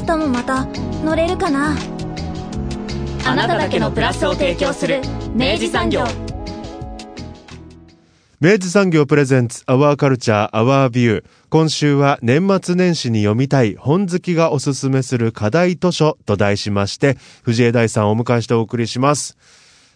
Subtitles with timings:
[0.00, 0.64] 明日もまた
[1.04, 1.76] 乗れるかな？
[3.26, 5.02] あなただけのプラスを提供する
[5.34, 6.04] 明治産業。
[8.40, 19.36] 明治産業プレゼンツアワーカルチャーアワービュー今週は年末年始に読みたい本好きがおすすめする課題図書と題しまして藤枝大さんをお迎えしてお送りします。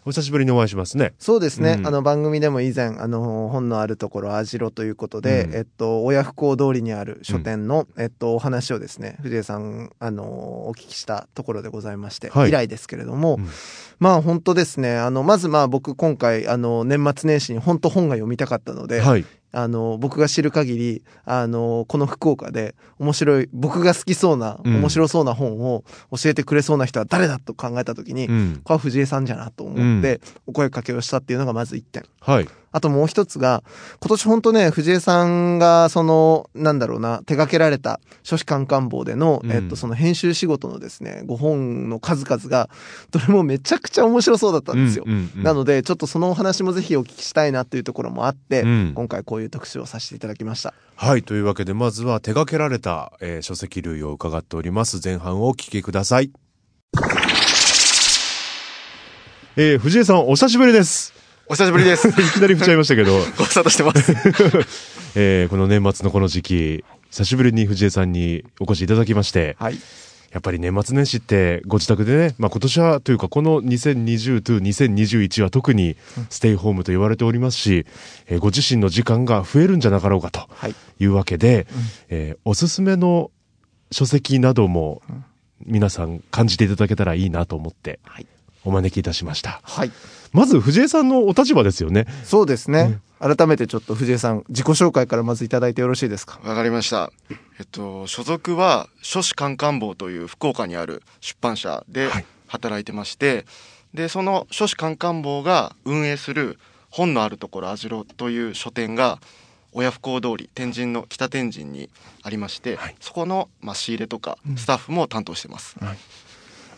[0.07, 1.15] お久しぶりにお会いしますね。
[1.19, 1.77] そうですね。
[1.79, 10.25] うんあの番組でも以前、あの本のあるところ、あじろということで、うんえっと、親不孝通りにある書店の、えっと、お話をですね、藤江さん、あの
[10.69, 13.48] お聞きしたところでございまして、はい以来ですけれども、うん
[13.98, 19.25] まあ本当ですね、あの、まずまあ僕今回、あの、年末年始に本当本が読みたかったので、はい。
[19.55, 28.60] あの、僕が知る限り、あの、この福岡で面白い、僕が好きそうな、うん面白そうな本を教えてくれそうな人は誰だと考えた時に、うん。
[28.64, 32.05] これは藤江さんじゃなと思って、お声かけをしたっていうのがまず一点。
[32.20, 32.48] はい。
[32.75, 33.62] あともう一つが、
[34.00, 42.69] 今年本当ね、藤江さんが、その、なんだろうな、手掛けられた書士官官房での、うんえっと、その編集仕事のですね、ご本の数々が、
[43.12, 45.05] どれもめちゃくちゃ面白そうだったんですよ。
[45.36, 50.75] なので、ちょっとそのお話もぜひお聞きしたいなっていうところもあって、うん今回こういう特集をさせていただきました。
[50.97, 51.22] はい。
[51.22, 55.00] というわけで、まずは手掛けられた、えー書籍類を伺っております。
[55.03, 56.33] 前半をお聞きください。
[59.56, 61.23] えー、藤江さん、お久しぶりです。
[61.47, 62.09] お久しぶりです。
[62.09, 64.12] いきなり振っちゃいましたけど、ご無沙汰してます。
[65.14, 69.78] えー、この年末のこの時期、久しぶりに藤江さんにお越しいただきまして、はい。
[70.33, 75.97] やっぱり年末年始ってご自宅でね、まあ今年はというかこの2020と2021は特に
[76.28, 77.87] ステイホームと言われておりますし、
[78.26, 80.75] えーご自身の時間が増えるんじゃなかろうかとはい。
[80.99, 81.69] いうわけで、
[82.09, 83.31] えーおすすめの
[83.93, 85.03] 書籍なども
[85.65, 88.26] 皆さん感じていただけたらいいなと思ってはい。
[88.65, 89.61] お招きいたしました。
[89.62, 89.93] はい。
[90.34, 92.06] まず藤江さんのお立場ですよね。
[92.25, 92.99] そうですね。
[93.21, 96.41] 改めてちょっと藤江さん、自己紹介からまずいただいてよろしいですか？
[96.45, 97.11] わかりました。
[97.59, 103.47] えっと、所属は書士官官房という福岡にある出版社ではい働いてまして、
[103.94, 106.59] で、その書士官官房が運営する
[106.91, 109.21] 本のあるところあじろという書店が、
[109.73, 111.91] 親不孝通り、天神の北天神に
[112.23, 115.77] ありまして、はいそこの、まあ、仕入れとかスタッフも担当してます。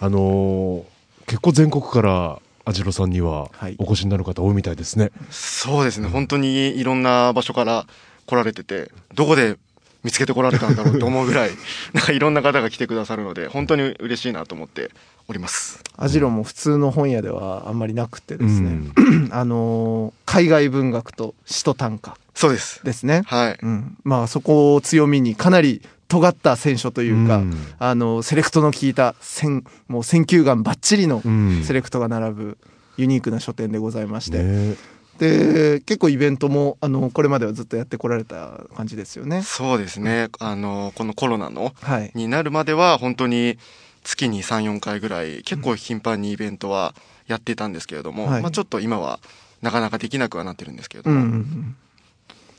[0.00, 0.82] あのー
[1.26, 5.12] 結構全国からアジロさんにははいお越しになる方多いみたいですね。
[5.30, 7.86] そうですね、本当にいろんな場所から
[8.26, 9.56] 来られてて、どこで
[10.02, 11.50] 見つけてこられたんだろうと思うぐらい、
[11.94, 14.90] なんかいろんな方が来てくださるので、本当に嬉しいなと思って
[15.28, 15.80] おります。
[15.96, 22.84] アジロも普通の本屋ではあんまりなくてですね、うん あのー海外文学と詩と短歌そうです。
[22.84, 23.22] ですね。
[23.26, 23.58] はい。
[23.62, 23.96] うん。
[24.04, 32.58] まあそこを強みにかなり尖った選書というか、うんあの、セレクトの効いた、選、もう選球眼バッチリのうんセレクトが並ぶ
[32.96, 34.76] ユニークな書店でございまして、ね
[35.18, 39.42] で、結構イベントも、あの、これまではずっとやってこられた感じですよね。
[39.42, 40.28] そうですね。
[40.38, 42.12] あの、このコロナの、はい。
[42.14, 43.58] になるまでは本当に
[44.04, 46.94] 月に3、4回ぐらい、結構頻繁にイベントは
[47.26, 49.20] やってたんですけれども、はいまあちょっと今は
[49.62, 51.76] なかなかできなくはなってるんですけれどうんも、うんうん。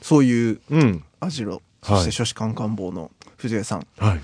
[0.02, 1.04] そういううん。
[1.20, 3.86] アジロ、はいそして書士官官房の藤江さん。
[3.98, 4.20] はい。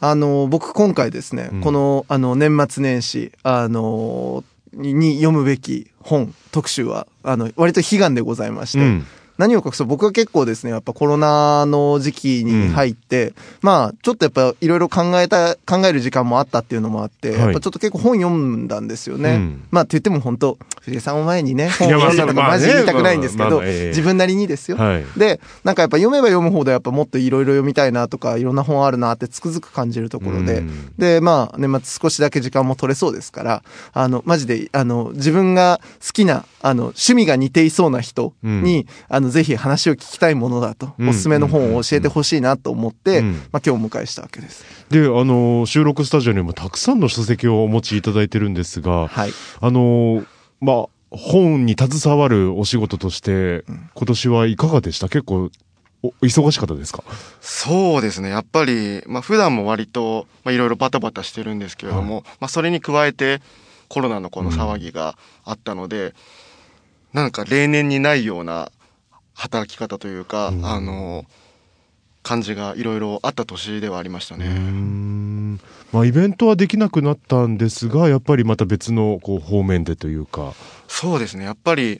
[0.00, 9.06] あの、僕今回ですね、うんこの、あの、年末年始、あの、にに読むべき本特集は、あの、割と悲願でございまして、うん。
[9.38, 9.86] 何を隠そう？
[9.86, 17.38] 僕は結構ですね、やっぱコロナの時期に入って、まあ、ちょっとやっぱいろいろ考えた、考える時間もあったっていうのもあって、はい。
[17.40, 19.34] やっぱちょっと結構本読んだんですよね。
[19.34, 19.64] うん。
[19.70, 24.76] まあ、って言っても本当藤井さんを前にね、本いやまあ読んだとかまあねマジ言いたくないんですけど、自分なりにですよ。
[24.76, 25.04] はい。
[25.16, 30.92] で、なんかやっぱ読めば読むほどやっぱもっといろいろ読みたいなとか、いろんな本あるなってつくづく感じるところで、うん。
[30.96, 44.64] で、まあ、年末少しだけ時間も取れそうですから、あの、マジで、あの、自分が好きな、あの、趣味が似ていそうな人に、あの、ぜひ話を聞きたいものだと、うんおすすめの本を教えてほしいなと思って、うんまあ、今日お迎えしたわけです。
[44.90, 49.32] で、あの、収録スタジオにもたくさんの書籍をお持ちいただいてるんですが、はい。
[49.60, 50.24] あの、
[50.60, 55.08] まあ、本に携わるお仕事として、今年はいかがでした？
[55.08, 55.50] 結構、
[56.02, 57.04] お忙しかったですか？
[57.40, 58.30] そうですね。
[58.30, 63.40] やっぱり、まあ普段も割と、まあいろいろバタバタしてるんですけれども、まあそれに加えて
[63.88, 66.14] コロナのこの騒ぎがあったので、
[67.12, 68.72] なんか例年にないような
[69.34, 71.24] 働き方というか、うんあの、
[72.22, 74.46] 感じがいろいろあった年ではありましたね。
[74.46, 75.60] うん
[75.92, 80.54] まあ、イベントはできなくなったんですが、やっぱりまた別のこう方面でというか。
[80.88, 81.44] そうですね。
[81.44, 81.98] やっぱり、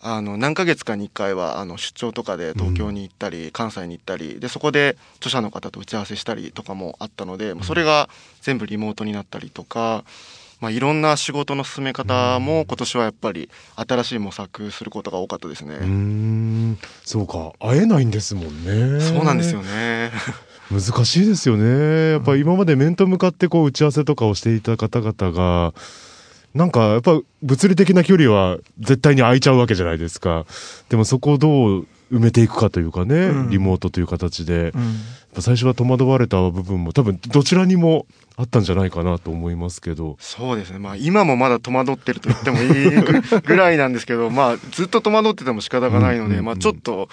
[0.00, 8.08] あの、何ヶ月かに1回は、あの、出張とかで東京に行ったり、うん、関西に行ったり、で、そこで著者の方と打ち合わせしたりとかもあったので、それが
[8.42, 10.04] 全部リモートになったりとか、
[10.62, 15.74] まあ、いろんな仕事の進め方も今年はやっぱり新しい模索することが多かったですね。
[15.74, 19.00] うんそうか会えないんですもんね。
[19.00, 20.12] そうなんですよね。
[20.70, 22.12] 難しいですよね。
[22.12, 25.74] やっぱ今まで面と向かってこう打ち合わせとかをしていた方々が、
[26.54, 30.46] なんかやっぱ物理的な距離は絶対に空いちゃうわけじゃないですか。
[30.90, 34.72] でもそこをどう埋めていくかというかね、うん、リモートという形で、
[35.34, 38.06] うん、最初は戸惑われた部分も多分どちらにも
[38.36, 40.16] あったんじゃないかなと思いますけど。
[40.20, 40.78] そうですね。
[40.78, 47.08] まあ今もまだ戸惑ってると言ってもいいぐらいなんですけど、 まあずっと戸惑ってても仕方がないので、まあちょっと、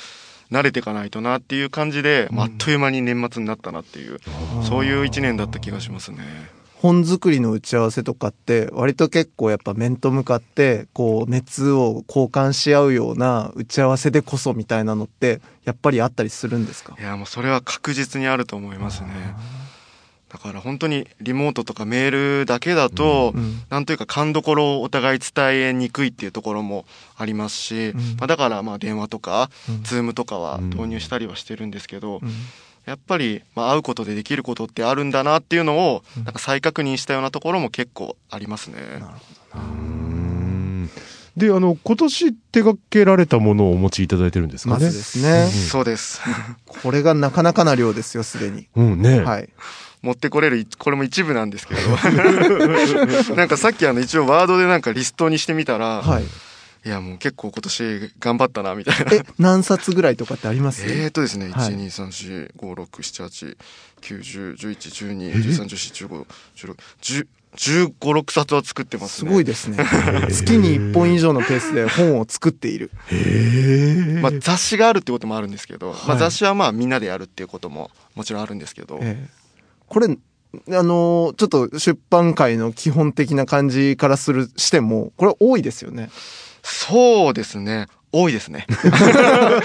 [0.51, 4.19] 慣れていかないとなっていう感じで、まあ、あっという間に年末になったなっていう、
[4.63, 6.17] そういう一年だった気がしますね。
[6.81, 16.95] 本作りの打ち合わせとかって割と結構やっぱ面と向かってこう熱を交換し合うような打ち合わせでこそみたいなのってやっぱりあったりするんですか？
[16.97, 19.09] いやもうそれは確実にあると思いますね。
[20.29, 26.85] だから本当にリモートとかメールだけだと、うん、なんというか勘どころをお互い伝えにくいっていうところも
[27.17, 32.21] ありますし、うん、まあ、だからまあ電話とか、うん、ズームとかは導入したりはしてるんですけど、
[32.89, 38.81] やっぱり、まあ、会うことでできることってあるんだなっていうのを、なんか再確認したようなところも結構ありますね。
[38.93, 39.05] なる
[39.51, 40.89] ほど
[41.37, 44.85] で、あの、今年手掛けられたものをお持ちいただいてるんですかね？
[44.85, 45.45] まずですね。
[45.47, 46.19] そうです。
[46.65, 48.67] これがなかなかな量ですよ、すでに。
[48.75, 49.19] うんね。
[49.19, 49.49] はい。
[50.01, 51.81] 持ってこれる、これも一部なんですけど。
[53.35, 56.23] なんかさっきあの一応ワードでなんかリストにしてみたら、はい。
[56.85, 59.13] いやもう結構今年頑張ったなみたいな。
[59.13, 60.85] え、何冊ぐらいとかってあります？
[60.85, 63.57] えーとですね、はい、1、2、3、4、5、6、7、8、
[64.01, 69.29] 9、10、11、12、13、14、15、16、10、15、6冊は作ってますね。
[69.29, 69.77] すごいですね。
[70.29, 72.91] 月に1本以上のペースで本を作っている。
[73.11, 79.01] へまあ雑誌があるってこともあるんですけど、はい、まあ雑誌はまあみんなでやるっていうことももちろんあるんですけど。
[79.87, 80.17] これ、あ
[80.83, 86.11] のー、ちょっと出版界の基本的な感じからするしても、これ多いですよね。
[86.71, 87.87] そうですね。
[88.11, 88.65] 多いですね。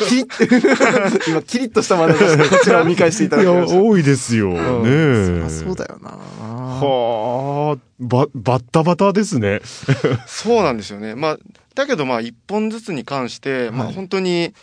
[0.07, 2.21] キリッ、今、キリッとしたまでこ
[2.63, 3.81] ちらを見返していただきました。
[3.81, 4.51] 多いですよ。
[4.83, 6.11] ねそそうだよな。
[6.11, 9.61] はあ、ば、バッタバタですね。
[10.27, 11.15] そうなんですよね。
[11.15, 11.39] まあ、
[11.75, 14.55] だけどまあ、一本ずつに関して、まあ本当に、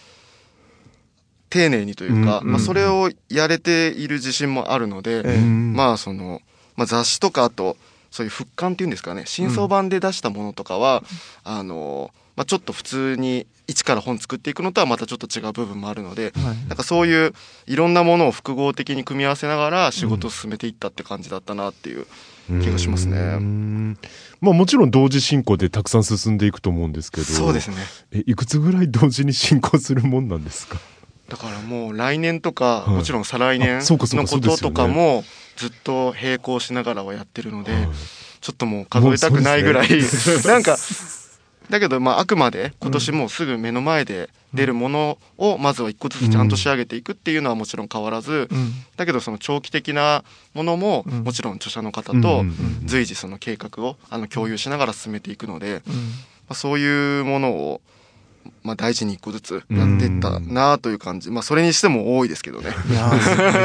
[1.50, 6.42] 丁寧にというか、うんうん、まあそれをやれている自信もあるので、うん、まあその、
[6.76, 7.78] まあ雑誌とかあと、
[8.12, 11.04] そういう復刊っていうんですかね、新装版で出したものとかは、
[11.44, 17.34] あの、まあ、ちょっと普通に一から本作っていくのとはまたちょっと違う部分もあるので、はい、なんかそういう
[17.68, 22.06] いろんなものを複合的に組み合わせながら仕事を進めていったって感じだったなっていう
[22.48, 23.98] 気がしますね。
[24.42, 27.26] まあもちろん同時進行でたくさん進んでいくと思うんですけど。
[27.26, 27.78] そうですね。
[28.12, 30.80] え、いくつぐらい同時に進行するもんなんですか？
[31.30, 33.98] だからもう来年とか、はい、もちろん再来年の
[34.28, 35.24] こととかも
[35.56, 37.90] ずっと並行しながらはやってるので、はい、
[38.42, 39.98] ちょっともう数えたくないぐらい、ね、
[40.46, 40.76] なんか
[41.70, 48.50] だけど、まあ、あくまで今年もすぐ目の前で出るものをまずは一個ずつちゃんと仕上げていくっていうのはもちろん変わらず、
[48.98, 50.24] だけどその長期的な
[50.54, 52.44] ものももちろん著者の方と
[52.84, 55.94] 随時その計画をあの共有しながら進めていくので、ま
[56.50, 57.82] あ、そういうものを
[58.64, 62.70] まあ、大事に一個ずつやっていったなという感じ、まあ、それにしても多いですけどね。
[62.90, 63.10] いや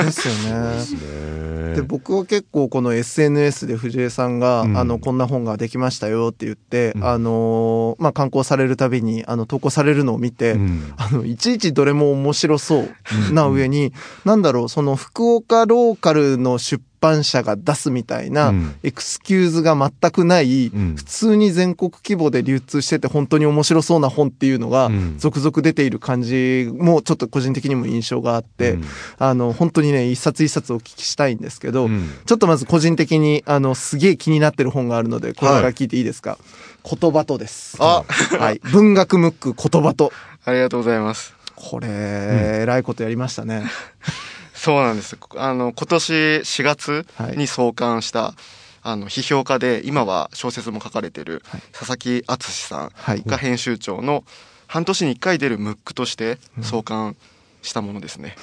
[0.05, 1.77] ですよね。
[1.77, 13.93] で僕は結構この SNS で藤江さんが、うん、あのこんな本ができましたよって言って、うん、あのまあ、刊行されるたびにあの投稿されるのを見て、うん、あのいちいちどれも面白そうな上に、うん、
[14.25, 28.85] なんだろうその福岡ローカルの出版社が出すみたいなエクスキューズが全くない、うん、普通に全国規模で流通してて本当に面白そうな本っていうのが続々出ている感じもちょっと個人的にも印象があって、うん、
[29.19, 36.39] あの本当にね一冊一冊お聞きしたいんですけど、うん、ちょっとまず個人的にあのすげえ気になってる本があるのでこれから聞いていいですか、は
[36.85, 37.77] い、言葉とです。
[37.81, 38.05] あ、
[38.39, 38.61] はい。
[38.73, 40.13] 文学ムック言葉と。
[40.45, 41.35] ありがとうございます。
[41.55, 43.65] これ、えらいことやりましたね。
[44.67, 45.17] そうなんです。
[45.37, 47.07] あの、今年4月
[47.37, 48.35] に創刊した、はい、
[48.83, 52.93] あの、批評家で、今は小説も書かれてる、佐々木敦さん
[53.27, 54.25] が編集長の、
[54.67, 57.15] 半年に1回出るムックとして創刊
[57.63, 58.35] したものですね。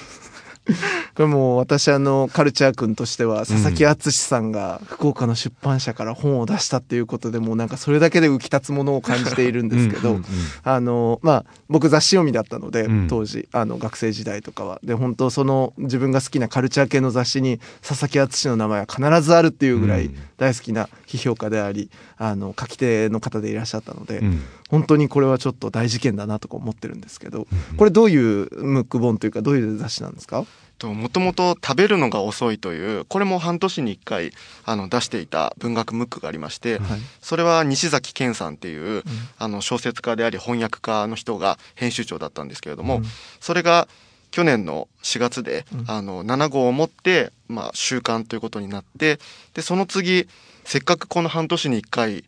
[1.14, 10.20] これもう私あのカルチャー君としては佐々木敦さんが福岡の出版社から本を出したっていうことでもうなんかそれだけで浮き立つものを感じているんですけど
[10.62, 14.80] あのまあ僕雑誌読みだったので当時あの学生時代とかは。
[14.82, 24.22] で本当その自分が好きなカルチャー系の雑誌に佐々木敦の名前は必ずあるっていうぐらい大好きな批評家でありあの書き手の方でいらっしゃったので、
[24.68, 30.44] 本当にこれはちょっと大事件だなとか思ってるんですけどこれどういうムック本というかどういう雑誌なんですか？
[30.82, 34.32] もともと食べるのが遅いというこれも半年に1回
[34.64, 39.02] あの出していた文学ムックがありまして、はい、それは西崎健さんっていう、うん、
[39.38, 43.04] あの小説家であり翻訳家の人が編集長だったんですけれども、うん、
[43.40, 43.88] それが
[44.34, 49.20] 去年の4月で、うん、あの7号を持って、まあ、週刊ということになって
[49.54, 50.26] でその次
[50.64, 52.24] せっかくこの半年に1回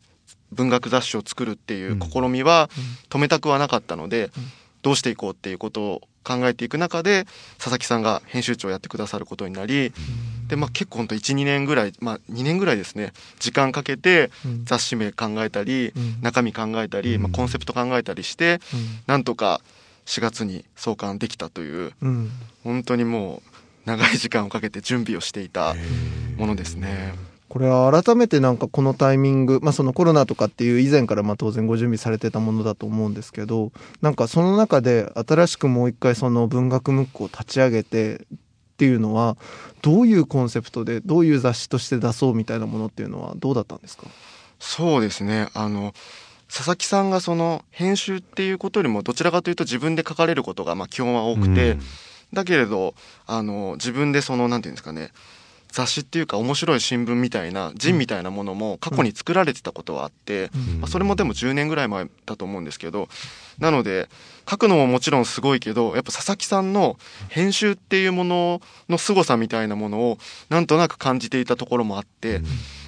[0.53, 2.71] 文学雑誌を作るっていう試みは
[3.11, 4.31] 止めたくはなかったので、
[4.83, 7.25] どうしていこうっていうことを考えていく中で
[7.59, 9.93] 佐々木さんが編集長をやってくださることになり、
[10.47, 14.31] でまあ、結構ほんと12年ぐらい、まあ、2年ぐらいですね時間かけて
[14.63, 18.61] 雑誌名考えたり、中身考えたり、まあ、コンセプト考えたりして、
[19.09, 19.61] なんとか
[20.07, 21.93] 4月に創刊できたという、
[22.65, 23.51] 本当にもう
[23.85, 25.75] 長い時間をかけて準備をしていた
[26.39, 27.15] ものですね。
[27.49, 33.71] これは改めてなんかこのタイミング、まあ、そのコロナとかっていう以前からまあ当然ご準備されてたものだと思うんですけど
[34.03, 38.27] なんかその中で新しくもう一回その文学ムックを立ち上げてっ
[38.77, 39.37] ていうのは
[39.81, 44.07] どういうコンセプトでどういう雑誌として出そうみたいなものっていうのはどうだったんですか？
[44.59, 45.49] そうですね。
[45.55, 45.95] あの
[46.57, 51.81] 佐々木さんがその編集っていうことよりもどちらかというと自分で書かれることがまあ基本は多くて、うん、
[52.33, 52.95] だけれど
[53.27, 55.11] あの自分でそのなんていうんですかね
[55.71, 60.49] 雑誌っていうか面白い新聞みたいなジンみたいなものも過去に作られてたことはあって、
[60.81, 63.09] まあ、それもでも10年ぐらい前だと思うんですけど
[63.59, 64.09] なので
[64.49, 66.97] 書くのももちろんすごいけどやっぱ佐々木さんの
[67.29, 72.41] 編集っていうものの凄さみたいなものをなんとなく感じていたところもあって。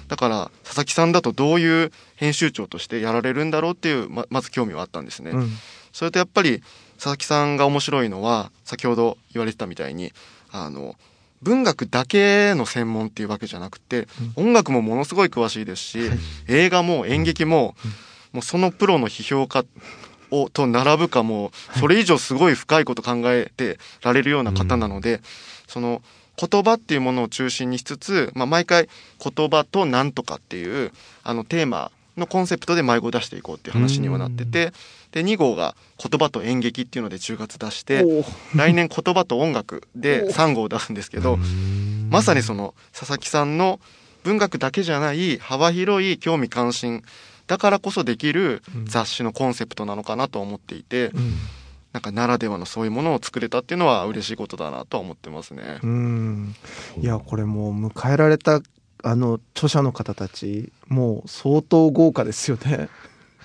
[0.09, 5.31] だから佐々木さんだとどういう編集長としてやられるんだろうっていうままず興味はあったんですね。
[5.31, 5.49] うん、
[5.93, 6.61] それとやっぱり
[6.95, 10.11] 佐々木さんが面白いのは先ほど言われてたみたいに
[10.51, 10.95] あの
[11.41, 15.99] 文学だけの専門っていうわけじゃなくて、うん、音楽もものすごい詳しいですし、
[16.47, 17.91] 映画も演劇も、うん、
[18.33, 19.63] もうそのプロの批評家
[20.31, 25.21] をと並ぶかもそれ以上すごい深いこと考えてられるような方なので、うん、
[25.67, 26.01] その
[26.39, 28.87] 言葉っていうものを中心にしつつ、まあ、毎回
[29.23, 30.91] 言葉となんとかっていう
[31.23, 34.71] あのテーマのコンセプトで迷子を出していこうっていう話にはなってて
[35.11, 38.05] で2号が言葉と演劇っていうので10月出して
[38.55, 41.37] 来年言葉と音楽で3号を出すんですけど
[42.09, 43.79] まさにその佐々木さんの
[44.23, 47.03] 文学だけじゃない幅広い興味関心
[47.47, 51.11] だからこそできる雑誌のコンセプトなのかなと思っていて。
[51.93, 55.79] なんかならではのそういうものを作れたっていうのは嬉しいことだなとは思ってますね。
[55.81, 56.55] うん
[57.01, 58.61] いやこれもう迎えられた
[59.03, 62.89] あの著者の方たちもう相当豪華ですよね。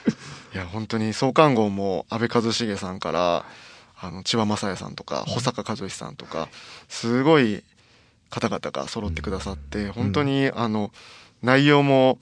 [0.55, 3.47] いや本当に創刊号も安倍一茂さんから
[4.01, 6.49] あの千葉雅也さんとか保坂和義さんとか
[6.89, 7.65] すごい
[8.29, 10.93] 方々が揃ってくださって本当にあの
[11.43, 12.19] 内容も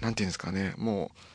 [0.00, 1.29] なんていうんですかねもう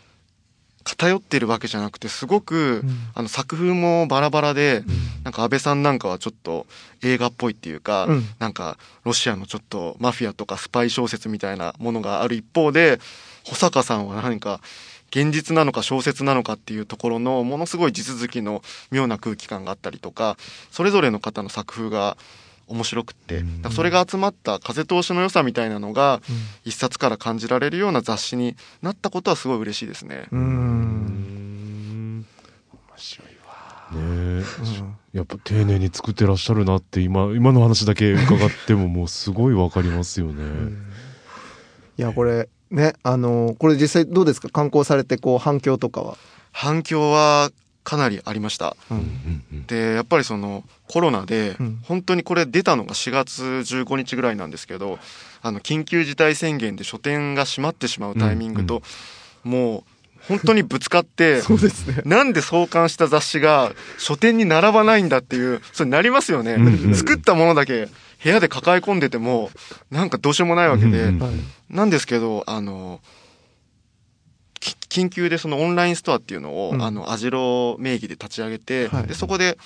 [0.85, 6.67] 偏ってるわけじゃなくてすごく、うん、あの作風もバラバラで、うん、なんか安倍さんなんかはちょっと
[7.03, 12.99] 映画っぽいっていうか、うん、なんかロシアのちょっとマフィアとかスパイ小説みたいなものがある一方で
[13.45, 14.61] 保坂さんは何か
[15.09, 18.61] 現実なのか小説なのかっていうところのものすごい地続きの
[18.91, 20.37] 妙な空気感があったりとか
[20.71, 22.17] それぞれの方の作風が
[22.67, 26.22] 面白くって、それが集まった風通しの良さみたいなのが、
[26.63, 30.27] 一冊から感じられるような雑誌になったことはすごい嬉しいですね。
[30.31, 32.25] うん。
[32.72, 33.89] 面白いわ。
[33.91, 34.43] ね、うん、
[35.13, 40.43] やっぱ丁寧に作ってらっしゃるなって今今の話だけ伺ってももうすごいわかりますよね。
[41.98, 44.50] いやこれね、あのこれ実際どうですか？
[44.50, 46.17] 観光されてこう反響とかは？
[46.51, 47.51] 反響は
[47.85, 48.75] かなりありました。
[48.91, 54.99] うん、でやっぱりそのコロナで、本当にこれ出たのが4月15日ぐらいなんですけど
[55.41, 58.81] あの緊急事態宣言で書店が閉まってしまうタイミングと、
[59.45, 59.83] うんうん、もう
[60.27, 62.01] 本当にぶつかって そうですね。
[62.05, 66.57] なんで創刊した雑誌が書店に並ばないんだっていうそれなりますよね、
[66.95, 67.87] 作ったものだけ
[68.23, 69.51] 部屋で抱え込んでても
[69.91, 71.13] なんかどうしようもないわけで、
[71.69, 72.99] なんですけどあの
[74.89, 79.57] 緊急でそのオンラインストアっていうのを、うん、あのアジロ名義で立ち上げて、はい、でそこで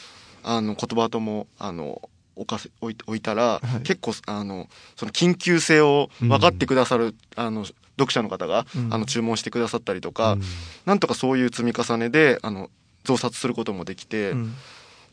[0.44, 2.02] あの言葉ともあの
[2.36, 10.42] 置かせ置いたら、はい、結構あのその緊急性を分かってくださる、うん、あの読者の方が、うん、あの注文してくださったりとか、うん、
[10.86, 12.70] なんとかそういう積み重ねであの
[13.04, 14.34] 増刷することもできて、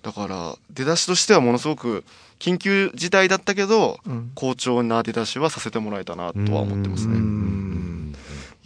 [0.02, 2.04] だから出だしとしてはものすごく
[2.38, 7.75] 緊急事態だったけど、うん、好調な出だしはさせてもらえたなとは思ってますね。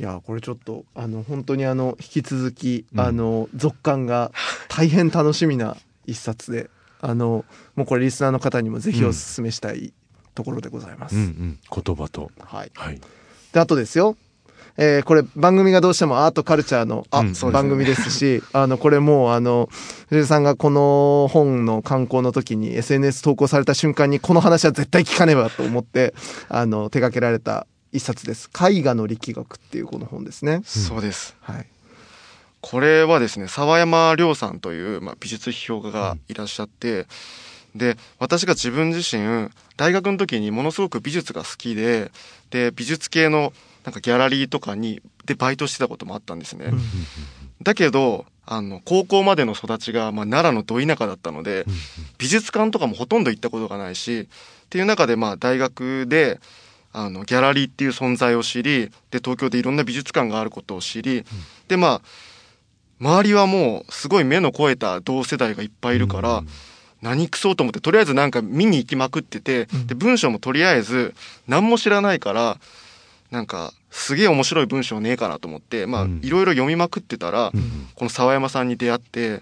[0.00, 4.32] いやこれちょっとあの本当にあの引き続き、うん、あの続刊が
[4.70, 5.76] 大変楽しみな
[6.06, 6.70] 一冊で
[7.02, 7.44] あの
[7.76, 9.92] もうこれリスナーの方にもぜひお勧めしたい
[10.34, 11.16] ところでございます。
[11.16, 13.00] うんうん、言葉と、はい、はい、
[13.52, 14.16] であとですよ。
[14.78, 17.06] えー、これ番組がどうしてもアートカルチャーの
[17.52, 19.68] 番組ですし、 あの、これもうあの、
[20.08, 26.14] 藤井さんがこの本の刊行の時に SNS 投稿された瞬間にこの話は絶対聞かねばと思って、
[26.48, 28.50] あの、手掛けられた一冊です。
[28.54, 30.62] 絵画の力学っていうこの本ですね。
[30.64, 31.36] そうです。
[31.40, 31.66] はい。
[32.60, 37.06] これはですね、沢山亮さんという、まあ、美術批評家がいらっしゃって、
[37.74, 42.10] うん、で、私が自分自身、大学の時にものすごく美術が好きで、
[42.50, 43.52] で、美術系の
[43.84, 46.72] なんかギャラリーとかにでバイトしてたこともあったんですね。
[47.62, 51.64] だけどあの高校までの育ちが、まあ、奈良のど田舎だったので
[52.18, 54.26] 美術館とかもほとんど行ったことがないしっ
[54.68, 56.40] ていう中でまあ大学で
[56.92, 61.24] あのギャラリーっていう存在を知りで東京でいろんな美術館があることを知り
[61.68, 62.02] でまあ
[63.00, 66.42] 周りはもうすごい目の肥えた同世代がいっぱいいるから、
[67.00, 71.14] 何くそうと思ってとりあえずなんか見に行きまくってて、で文章もとりあえず
[71.48, 72.58] 何も知らないから
[73.30, 77.52] なんかすげえ面白い文章ねえかなと思ってまあいろいろ読みまくってたら、
[77.94, 79.36] この沢山さんに出会って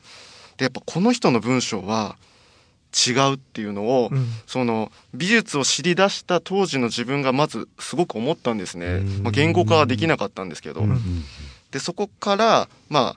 [0.57, 2.17] でやっぱこの人の文章は
[2.97, 10.99] 違うっていうのを、うん、その美術を知り出した当時の自分がまずすごく思ったんですね、まあ、言語化はできなかったんですけど、うん、
[11.71, 13.17] でそこからま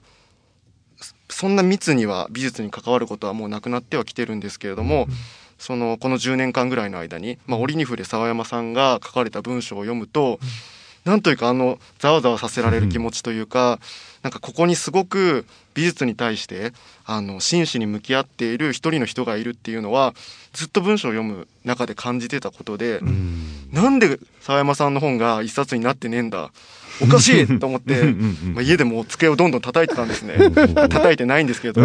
[1.30, 5.14] そんな密には美術に関わることはもうなくなってはきてるんですけれども、うん、
[5.58, 10.38] そのこの10年間ぐらいの間に、まあ、折に触れ沢山さんが書かれた文章を読むと、
[11.04, 13.78] なんというかあのざわざわさせられる気持ちというか、うん、
[14.24, 16.72] なんかここにすごく美術に対して
[17.04, 20.14] あの真摯に向き合っている一人の人がいるっていうのは
[20.52, 26.50] ずっと文章を読む中で感じてたことで、うん、なんで沢山さんの本が一冊になってねえんだ
[27.02, 27.58] おかしい。
[27.58, 28.04] と思って、
[28.54, 30.36] まあ、家でも机をどんどん叩いてたんですね。
[30.88, 31.82] 叩いてないんですけど、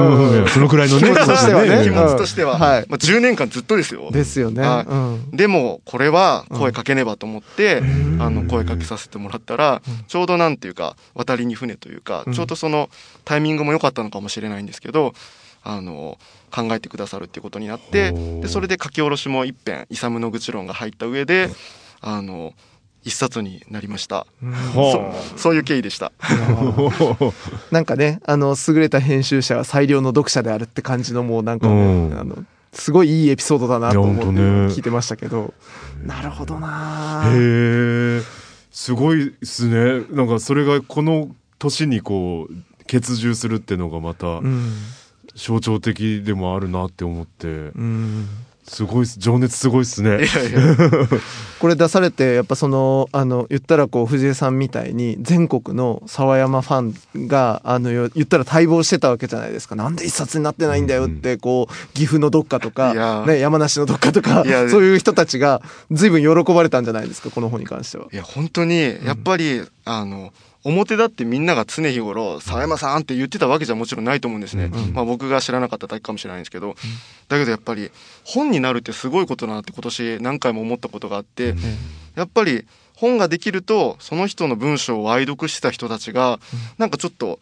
[0.47, 4.09] そのくらいのね、気持ちとしてはね、気持ちとしては、はい、まあ、10年間ずっとですよ。
[4.11, 4.63] ですよね。
[5.31, 7.81] でも、これは声かけねばと思って、
[8.19, 12.89] あの、声かけさせてもらったら、ちょうどなんていうか、渡りに船というか、ちょうどその
[13.25, 15.13] タイミングも良かったのかもしれないんですけど、
[15.63, 16.17] あの、
[16.51, 21.49] 考えてくださるっていうことになって、で、それで書き下ろしも一編、イサムの愚痴論が入った上で、
[21.99, 22.53] あの、
[23.07, 24.27] 一冊になりました。
[24.73, 26.11] そそういう経緯でした。
[27.71, 32.43] なんかね、あの優れた編集者は最良の読者であるって感じのもうなんか、ね、あの
[32.73, 35.53] すごいいいエピソードだなと思って聞いてましたけど、
[36.01, 37.23] ね、なるほどな。
[37.27, 38.21] へえ、
[38.71, 40.05] すごいですね。
[40.11, 42.53] なんかそれがこの年にこう
[42.87, 44.41] 結充するっていうのがまた
[45.33, 47.47] 象徴的でもあるなって思って。
[47.47, 48.27] うん
[48.67, 50.09] すごい情熱すごいっすね。
[50.09, 50.75] いやいや
[51.59, 59.75] これ出されてやっぱそのあの言ったらこう藤江さんみたいに全国の沢山ファンがあの言ったら待望してたわけじゃないですか。
[59.75, 68.07] なんで一冊になってないんだよってこう岐阜のどっかとか、ね、山梨のどっかとかそういう人たちが随分喜ばれたんじゃないですかこの本に関しては。
[68.11, 76.75] いや本当にやっぱり、うん、あの表だってみんなが常日頃「沢山さん」って言ってたわけじゃもちろんないと思うんですね、うん、まあ、僕が知らなかっただけかもしれないんですけど、うん、
[77.27, 77.91] だけどやっぱり
[78.23, 81.59] 本になるってすごいことだなって今年何回も思ったことがあって、うん、
[82.15, 82.65] やっぱり
[82.95, 86.39] 本ができるとその人の文章を愛読してた人たちが
[86.77, 87.39] なんかちょっと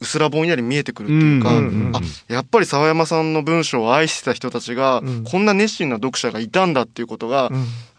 [0.00, 1.50] うすらぼんやり見えてくるっていうか、
[1.98, 7.50] あやっぱり沢山さんの文章を愛してた人たちが、こんな熱心な読者がいたんだっていうことが、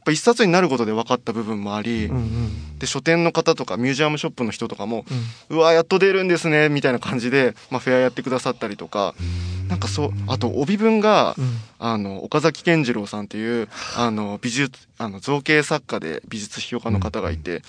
[0.03, 5.05] ぱ一冊になることで分かった部分もあり、うんうん、で書店の方とかミュージアムショップの人とかも、
[5.49, 17.62] うん、うわやっと出るんですねみたいな感じで、まあ、フェアやってくださったりとか、うん、なんかそうあと帯文が、うん、あの岡崎健次郎さんっていうあの美術あの造形作家で美術批評家の方がいて、うん、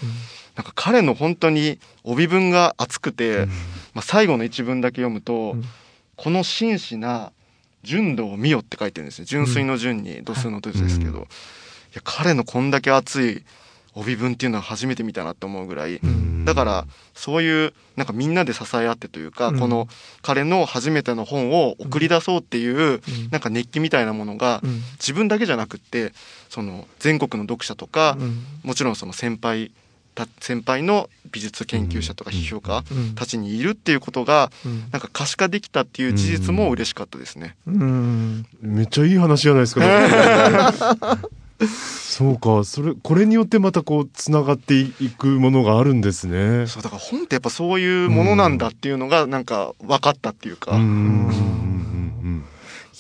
[0.57, 3.47] なんか彼の本当に帯文が熱くて、
[3.95, 5.57] まあ、最後の一文だけ読むと、
[6.17, 7.33] この真摯な
[7.83, 9.27] 純度を見よって書いてるんですね。
[9.27, 11.21] 純粋の純に度数の度ですけど。
[11.21, 11.25] い
[11.95, 13.43] や彼のこんだけ熱い
[13.95, 16.01] 帯文っていうのは初めて見たなって思うぐらい。
[16.45, 19.89] だからそういうなんかみんなで支え合ってというか、うん、この
[20.23, 23.01] 彼の初めての本を送り出そうっていう、うん、
[23.31, 26.13] なんか熱気みたいなものが、自分だけじゃなくって
[26.49, 29.71] その全国の読者とか、うん、もちろんその先輩
[30.41, 34.51] 先輩の美術研究者とか批評家たちにいるっていうことが、
[34.93, 37.57] なんか可視化できたっていう事実も嬉しかったですね。
[38.61, 39.81] めっちゃいい話じゃないですか。
[41.67, 46.67] そうかそれこれによってまたこうつながっていくものがあるんですね。
[46.67, 50.73] そうだから本ってやっぱそういうものなんだっていうのがなんか分かったっていうか。
[50.73, 50.75] い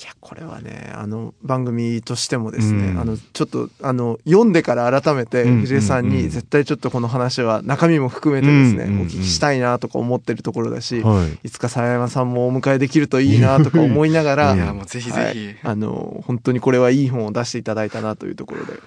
[0.01, 8.91] いやこれはねあの番組としてもですね、うん、あのちょっとあの読んでから改めて藤井さんに絶対ちょっとこの話は中身も含めてですね、うん。
[8.93, 8.95] うん。
[8.95, 18.81] うん、お聞きしたいなとか思ってるところだし、はい、いつか沢山さんもお迎えできるといいなとか思いながら いやもうぜひぜひ、はい、あの本当にこれはいい本を出していただいたなというところで。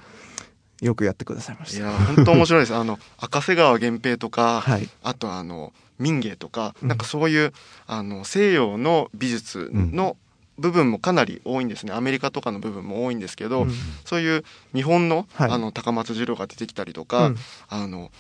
[0.82, 1.78] よくやってくださいました。
[1.78, 2.76] いや本当面白いです。
[2.76, 7.54] あの赤瀬川源平とか、はい、あとあの民芸とか、なんかそういう
[7.88, 10.18] あの西洋の美術の
[10.58, 11.94] 部分もかなり多いんですね。
[11.94, 13.72] アメリカとかの部分も多いんですけど、うん、
[14.06, 17.38] そういう日本の,、あの高松次郎が出てきたりとか、うん、
[17.70, 18.12] あの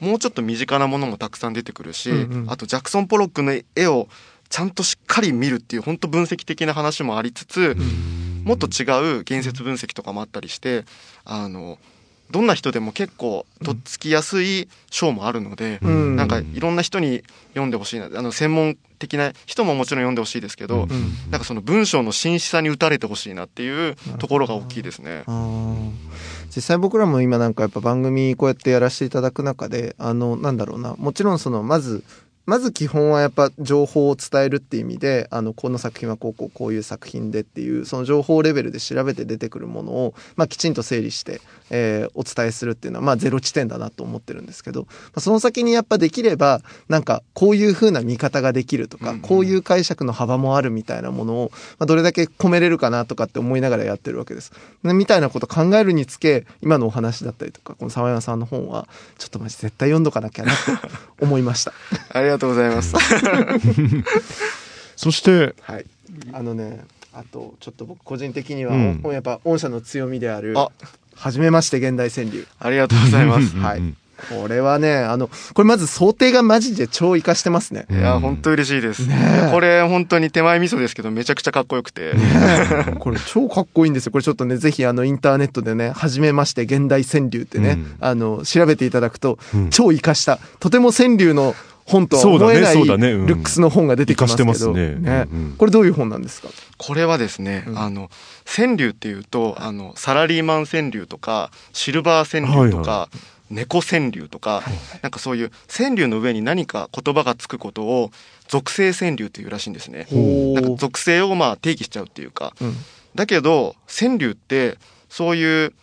[0.00, 4.08] もうちょっと身近なものもたくさん出てくるし、うんうん、あとジャクソン・ポロックの絵を
[4.48, 7.74] ちゃんとしっかり見るっていう本当分析的な話もありつつ、
[8.44, 10.84] もっと違う言説分析とかもあったりして
[11.24, 11.78] あの
[12.32, 20.88] どんな人でも結構とっつきやすい章もあるので、うん、なんかいろんな人に読んでほしいなあの専門的な人ももちろん読んでほしいですけど、うん、
[21.30, 25.24] なんかその文章の真摯さに打たれてほしいなっていうところが大きいですね。
[26.54, 30.94] 実際僕らも今なんかやっぱ番組こうやってやらせていただく中であのなんだろうな。
[30.96, 32.04] もちろんそのまず
[32.44, 54.52] まず基本はやっぱ情報を伝えるっていう意味であのこの作品はこうこうこういう作品でっていうその情報レベルで調べて出てくるものを、まあ、きちんと整理して、えー、お伝えするっていうのは、まあ、ゼロ地点だなと思ってるんですけど、まあ、その先にやっぱできればなんかこういうふうな見方ができるとか、こういう解釈の幅もあるみたいなものを、まあ、どれだけ込めれるかなとかって思いながらやってるわけです。
[54.82, 60.56] みたいなこと考えるにつけ今のお話だったりとかこの沢山さんの本はちょっとマジ絶対読んどかなきゃなと
[61.20, 61.72] 思いました。
[62.32, 62.94] ありがとうございます。
[64.96, 65.86] そしてはい。
[66.32, 70.54] あのねあとちょっと僕個人的には、うん、やっぱ御社の強みである
[71.14, 72.46] 初めまして現代川柳。
[72.58, 73.56] ありがとうございます。
[73.56, 73.82] はい。
[74.28, 77.86] これはね、あの、これまず想定がマジで超活かしてますね。
[77.90, 79.06] いや、本当嬉しいです。
[79.06, 82.14] ね、これ本当に手前味噌ですけど、めちゃくちゃかっこよくて。
[82.14, 82.20] ね、
[83.00, 84.12] これ超かっこいいんですよ。
[84.12, 89.38] これちょっとね、ぜひあの、インターネットでね、はじめまして現代川柳ってね、うん、あの、調べていただくと、
[89.70, 91.54] 超活かした、とても川柳の
[91.92, 94.94] 本とは思えないルックスの本が出てきますけど、ね。
[94.96, 95.28] ね。
[95.58, 96.48] これどういう本なんですか？
[96.78, 98.10] これはですね、うん、あの
[98.44, 103.18] 川柳っていうとあのサラリーマン川柳とかシルバー川柳とか、はいはい。
[103.52, 108.10] 猫川柳とか、はい、なんかそういう川柳の上に何か言葉がつくことを
[108.48, 110.06] 属性川柳というらしいんですね。
[110.54, 112.74] なんか属性をまあ定義しちゃうっていうか、うん、
[113.14, 114.78] だけど川柳って
[115.10, 115.74] そういう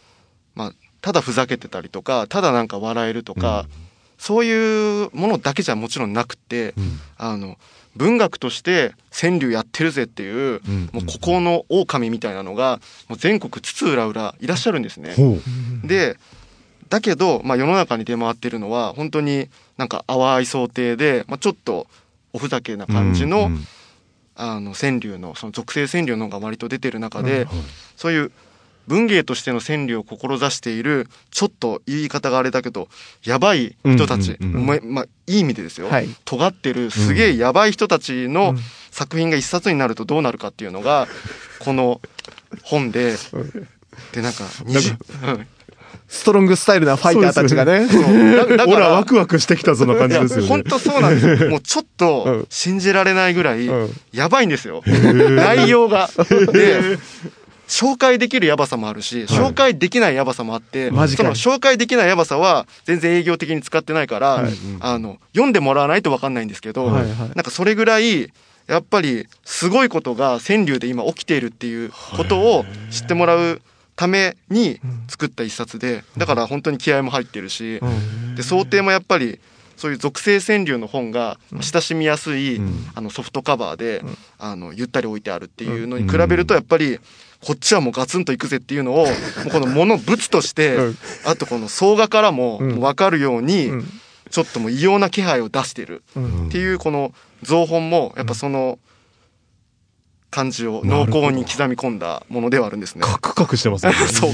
[0.56, 3.88] まあただふざけてたりとかただなんか笑えるとか、うん
[4.19, 7.58] そういうものだけじゃもちろんなくて、うん、あの
[7.95, 15.15] 文学として川柳やってるぜっていう、うん、もうここの狼みたいなのがもう全国津々浦々いらっしゃるんですね。
[15.84, 16.17] で
[16.89, 21.88] だけど、まあ、世の中に出回ってるのは本当になんか淡い想定で、まあ、ちょっと
[22.34, 23.65] おふざけな感じのうんうん、
[24.36, 27.47] あの川柳のその属性川柳のが割と出てる中で、
[27.95, 28.32] そういう
[28.89, 32.89] 文芸としての川柳を志しているちょっと言い方があれだけど
[33.23, 38.56] やばい人たち、うんうんうん、まあ、いい意味でですよ、はい、尖ってるすげえやばい人たちの
[38.89, 41.08] 作品が一冊になるとどうなるかっていうのが
[41.60, 42.02] この
[42.63, 43.15] 本で
[44.12, 44.45] でなんか
[46.08, 47.86] ストロングスタイルなファイターたちがね。
[47.86, 50.47] ねだからワクワクしてきたそんな感じですよね。
[50.47, 51.49] 本当そうなんですよ。
[51.52, 53.69] もうちょっと信じられないぐらい
[54.12, 54.82] やばいんですよ。
[54.86, 56.10] 内容が。
[56.52, 56.97] で、
[57.69, 68.34] 紹介できるやばさもあるし、紹介できないやばさもあって、はい、その紹介できないやばさは全然営業的に使ってないから、はい、あの、読んでもらわないと分かんないんですけど、はいはい、なんかそれぐらい、
[68.67, 73.62] やっぱりすごいことが川柳で今起きているっていうことを知ってもらう
[73.95, 77.79] ために作った一冊で、だから本当に気合も入ってるし、
[78.36, 79.39] で想定もやっぱり
[79.75, 82.62] そういう属性川柳の本が親しみやすい、
[82.95, 84.03] あのソフトカバーで、
[84.38, 86.99] あのゆったり置いてあるっていうのに比べるとやっぱり
[87.41, 89.12] こっちはもうガツンといくぜっていうのを も
[89.47, 90.78] うこの物物として、
[91.25, 93.71] あとこの総画からも分かるように、
[94.30, 96.04] ちょっともう異様な気配を出してる
[96.47, 98.78] っていうこの造本もやっぱその
[100.32, 103.02] 感じを濃厚に刻み込んだものではあるんですね。
[103.02, 103.94] カクカクしてますね。
[104.08, 104.32] そう、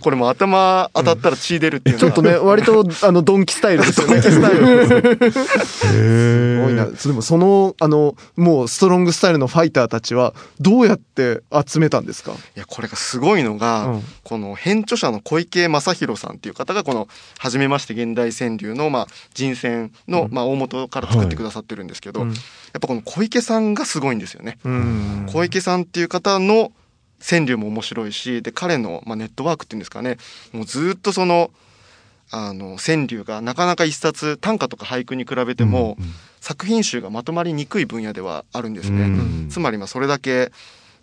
[0.00, 4.20] これも頭当たったら血出るっていう、ちょっとね、割と、あの、ドンキスタイルですよね。
[4.20, 5.32] ドンキスタイル。
[5.66, 6.86] すごいな。
[6.86, 12.32] でも、その、あの、もう、ストロングスタイルのファイターたちは、どうやって集めたんですか？
[12.32, 22.40] いや、これがすごいのが、うん、この編著者の小池正弘さんっていう方が、この、初めまして現代川柳の、まあ、人選の、まあ、大元から作ってくださってるんですけど、はいうん、や
[22.78, 24.58] っぱこの小池さんがすごいんですよね。
[24.64, 25.26] うん。
[25.32, 26.72] 小池さんっていう方の
[27.20, 30.16] 川柳も面白いしで彼の、まあ、ネットワークっていうんですかね。
[30.52, 31.50] もうずっとその
[32.32, 39.02] あの川柳がなかなか一冊短歌とか俳句に比べても、うんうん、作品集がまとまりにくい分野ではあるんですね。
[39.02, 40.52] うんうん、つまりまあそれだけ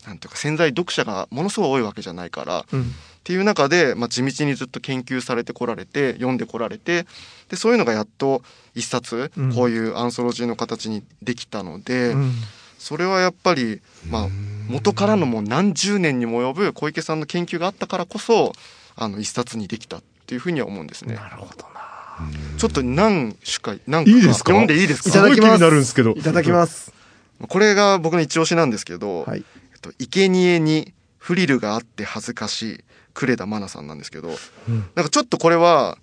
[0.06, 2.92] なんていうか潜在読者がものすごい多いわけじゃないから、うん、
[3.28, 7.06] っていう中で、まあ、地道にずっと研究されてこられて読んでこられて
[7.50, 8.42] でそういうのがやっと
[8.74, 12.32] 一冊、うん、こういうアンソロジーの形にできたので、うん、
[12.78, 14.28] それはやっぱり、まあ、
[14.70, 18.54] 元からのもう何十年にも及ぶ小池さんの研究があったからこそ
[18.96, 21.16] あの一冊にできたっていうふうには思うんですね。
[21.16, 22.30] なるほどな。
[22.58, 24.34] ちょっと何種か何か。
[24.36, 25.10] 読んでいいですか？
[25.10, 26.00] いただきます。
[26.18, 26.94] いただきます。
[27.50, 30.94] これが僕の一押しなんですけど、はい、えっと、生贄に
[31.28, 34.30] フリルがあって恥ずかしい呉田愛菜さんなんですけど、
[34.70, 35.98] うん、なんかちょっとこれは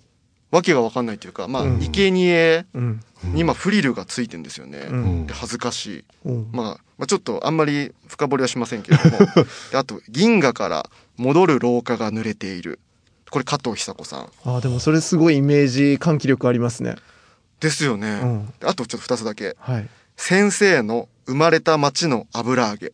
[0.51, 2.63] わけが分かんないというか、まあ、うん、生贄
[3.33, 6.65] にまあフリルがついてんですよね、うん、で恥ずかしい、うん、まあ、
[6.99, 9.17] まあちょっとあんまり深掘りはしませんけれども
[9.71, 12.79] であと銀河から戻る廊下が濡れている。
[13.31, 14.29] これ加藤久子さん。
[14.45, 16.97] あでもそれすごいイメージ喚起力ありますね。
[17.59, 18.21] ですよね、
[18.61, 22.93] あとちょっと2つだけ、はい、先生の生まれた町の油揚げ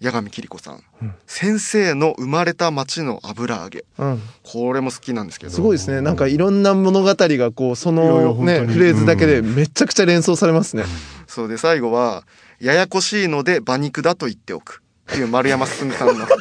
[0.00, 5.52] 八神桐子さん、うん、先生の生まれた町の油揚げ、うん、これも好きなんですけど。
[5.52, 6.00] すごいですね。
[6.00, 10.84] なんかいろんな物語がこうそのねフレーズだけでめちゃくちゃ連想されますね、
[11.26, 12.24] そうで最後は
[12.60, 16.26] 「ややこしいので馬肉だと言っておく」っていう丸山進さんの。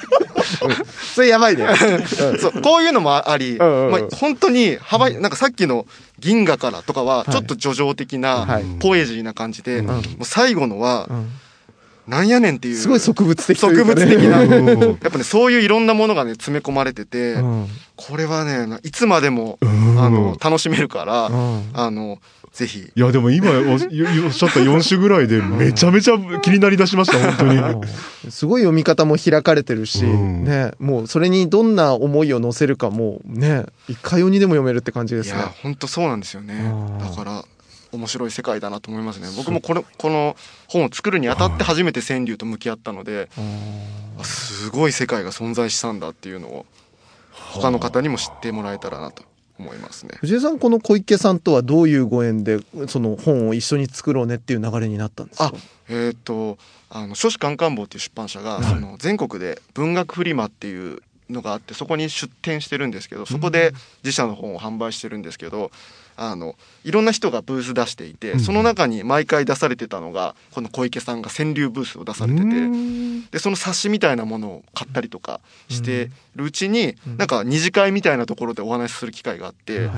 [1.16, 1.68] それやばいね。
[2.40, 5.86] そう、こういうのもあり、うんうん、まあ、本当に幅、なんかさっきの
[6.20, 11.10] 銀河からとかは、ちょっと叙情的な、ポエジーな感じで、もう最後のは、
[12.08, 12.76] なんやねんっていう。
[12.76, 14.44] すごい植物的、ね、植物的な。
[14.44, 19.66] やっぱね、そういういろんなものがね、詰め込まれてて、うん、これはね、いつまでも、あ
[20.10, 21.30] の、楽しめるから、
[21.74, 22.20] あの、
[22.54, 22.92] ぜひ。
[22.96, 28.32] いや、でも今おっしゃった4種ぐらいでめちゃめちゃ気になりだしました、本当に。
[28.32, 35.38] すごい読み方も開かれてるし、うん、ね、もうそれにどんな思いを乗せるかもね、いかようにでも読めるって感じですね。
[35.38, 36.72] いや、本当そうなんですよね。
[37.00, 37.44] だから、
[37.98, 39.28] 面白い世界だなと思いますね。
[39.38, 40.36] 僕もこの、この
[40.68, 43.30] 本を作るにあたって初めて川柳と向き合ったので、
[44.24, 46.66] すごい世界が存在したんだっていうのを、
[47.54, 49.24] 他の方にも知ってもらえたらなと
[49.60, 50.18] 思いますね。
[50.20, 55.52] 藤井さんこの小池さんとはどういうご縁でその本を一緒に作ろうねっていう流れになったんですか？
[55.90, 56.58] えっ、ー、と
[56.90, 65.72] あの書士官官房っていう出版社が、はい、その全国で文学フリマっていうのがあってそこに出展してるんですけどそこで自社の本を販売してるんですけど、
[66.16, 72.48] あのいろんな人がブース出していて、その中に毎回出されてたのがこの小池さんが川柳ブースを出されてて
[73.32, 79.90] でその冊子みたいなものを買ったりとかしてるうちに、なんか二次会みたいなところでお話しする機会があって、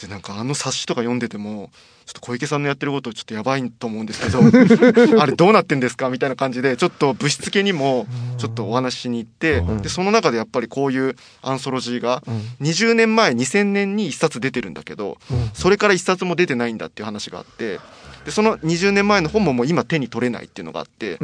[0.00, 1.70] でなんかあの冊子とか読んでても
[2.04, 4.40] ちょっと小池さんのやってることちょっとやばいと思うんですけど
[5.22, 12.22] あれどうなってんですかみたいな感じでちょっと物質系にもちょっとお話ししに行ってでその中でやっぱりこういうアンソロジーが
[12.60, 15.18] 20年前2000年に1冊出てるんだけど
[15.54, 17.78] それから1冊も出てないんだっていう話があって
[18.26, 21.18] でその20年前の本ももう今手に取れないっていうのがあって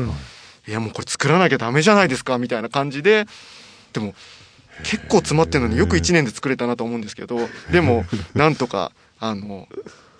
[0.69, 3.27] いやもうこれ作らなきゃダメじゃないですかみたいな感じで
[3.93, 4.15] でも
[4.85, 7.39] 結構詰まってるのによく1年で作れたなと思うんですけど
[7.71, 9.69] でも なんとかあの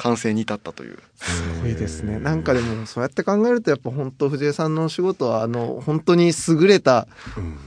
[0.01, 0.99] 完成に至ったという。
[1.17, 2.19] すごいですね。
[2.19, 7.07] なんかでもそうやって考えるとやっぱ本当藤江さんのお仕事はあの本当に優れた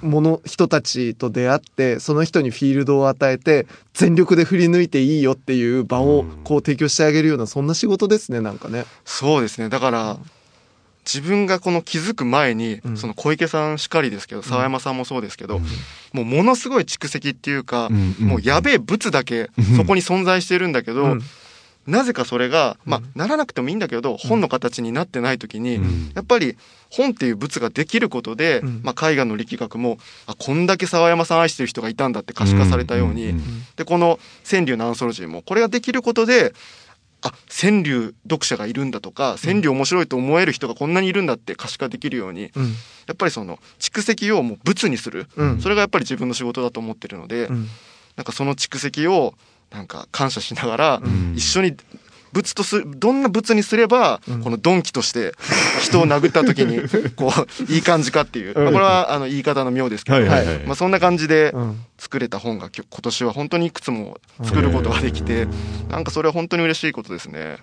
[0.01, 8.85] もの、人たちと出会ってその人にフィールドを与えて全力で振り抜いていいよっていう場をこう提供してあげるようなそんな仕事ですねなんかね。
[9.05, 9.69] そうですね。
[9.69, 10.17] だから
[11.05, 15.63] 自分がこの気づく前に、うん、その小池さんしかりですけど澤山さんもそうですけど、うん、
[16.13, 21.17] もうものすごい蓄積っていうか、うん、もうやべえ物だけそこに存在してるんだけど、
[21.85, 25.81] なぜかそれが、まあ、ならなくてもいいんだけど、本の形になってない時に、
[26.15, 26.57] やっぱり
[26.89, 33.33] 本っていう物ができることで、まあ、絵画の力学もあこんだけ沢山さん愛してる人がいたんだって可視化されたように、
[33.75, 36.53] でこの川柳のアンソロジーもこれができることで
[37.23, 42.63] あ川柳読者がいるんだとか川柳面白いと思える人がこんなにいるんだって可視化できるように、うん、
[43.07, 47.67] やっぱりその蓄積をもう物にする、うん、それがやっぱり自分の仕事だと思ってるので、うん、
[48.17, 49.33] なんかその蓄積を
[49.71, 51.01] なんか感謝しながら
[51.35, 51.75] 一緒に
[52.33, 55.33] 物とすどんな物にすれば、このドンキとして
[55.81, 56.81] 人を殴った時に
[57.15, 57.31] こ
[57.67, 60.25] ういい感じかっていう、まあ、これはあの言い方の妙ですけど、
[60.65, 61.53] まあ、そんな感じで
[61.97, 65.47] 作れた本が今年は本当にいくつも作ることができて
[65.89, 67.57] なんかそれは本当に嬉しいことですね。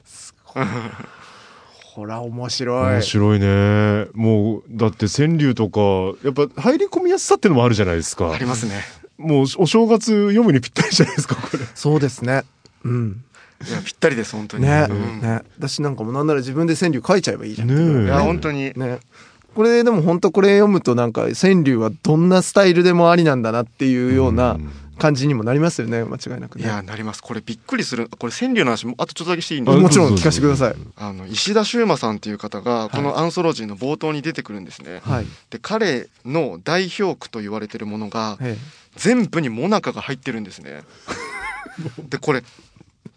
[1.94, 2.92] ほら面白い。
[2.94, 4.06] 面白いね。
[4.14, 5.80] もうだって川柳とか
[6.24, 8.32] やっぱ入り込みやすさっていうのもあるじゃないですか。
[8.32, 8.80] ありますね。
[9.18, 11.58] もうお正月読むにぴったりじゃないですかこれ。
[11.74, 12.44] そうですね。
[12.84, 13.24] うん
[13.68, 14.64] いやぴったりです本当に。
[14.64, 15.42] ね,、うん、ね。
[15.58, 17.68] 私なんかもなんなら自分で川柳書いちゃえばいいじゃん。
[17.68, 18.72] ねいや本当に。
[18.74, 18.98] ね。
[19.54, 24.58] これでも本当これ読むとなんか川柳はどんなスタイルでもありなんだなっていうような
[24.98, 26.64] 感じにもなりますよね間違いなくね。
[26.64, 27.22] いやなります。
[27.22, 28.08] これびっくりする。
[28.08, 29.72] これ川柳の話あとちょっとだけしていいんで。
[29.72, 30.74] もちろん聞かせてください。
[30.96, 38.38] あの石田修馬さんっていう方がこのアンソロジーの冒頭に出てくるんですね、はい、で彼の代表句と言われてるものが、
[38.96, 40.82] 全部にモナカが入ってるんですね。
[42.08, 42.42] でこれ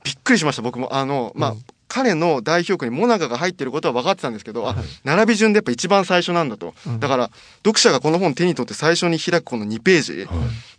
[0.03, 0.93] びっくりしました僕も。
[0.93, 10.27] あのまあ、うん、彼の代表句にモナカが入ってることは分かってたんですけど、はい、並び順でやっぱ一番最初なんだと、うん、だから読者がこの本手に取って最初に開くこの2ページ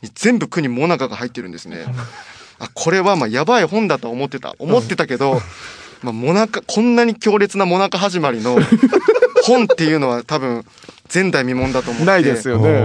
[0.03, 1.85] に全部句にモナカが入ってるんですね、
[2.59, 4.55] あこれはまあやばい本だと思ってた。
[4.59, 5.41] 思ってたけど、
[6.03, 8.59] まあ、モナカこんなに強烈なモナカ始まりの
[9.45, 10.65] 本っていうのは多分
[11.13, 12.07] 前代未聞だと思って。
[12.07, 12.81] ないですよね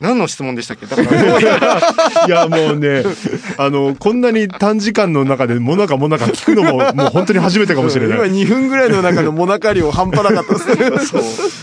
[0.00, 0.86] 何の質問でしたっけ？
[0.86, 3.02] だからいやもうね
[3.58, 8.18] あのこんなに短時間の中でもなかもなか聞くのももう本当に初めてかもしれない。
[8.18, 11.14] 今2分ぐらいの中のもなか量半端なかったです